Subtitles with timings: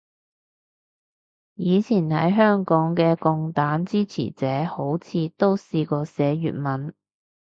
[1.53, 6.95] 以前喺香港嘅共黨支持者好似都試過寫粵文